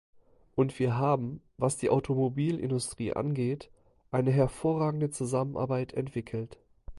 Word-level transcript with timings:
Und 0.55 0.79
wir 0.79 0.97
haben, 0.97 1.43
was 1.57 1.77
die 1.77 1.91
Automobilindustrie 1.91 3.13
angeht, 3.13 3.69
eine 4.09 4.31
hervorragende 4.31 5.11
Zusammenarbeit 5.11 5.93
entwickelt. 5.93 6.57